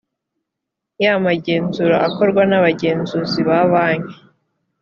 [1.03, 4.17] y amagenzura akorwa n abagenzuzi ba banki